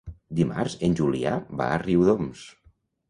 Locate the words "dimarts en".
0.37-0.95